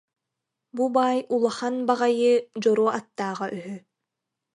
[0.75, 3.75] Бу баай улахан баҕайы дьоруо аттааҕа үһү